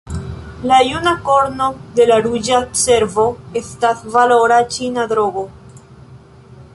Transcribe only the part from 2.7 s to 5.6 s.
cervo estas valora ĉina drogo.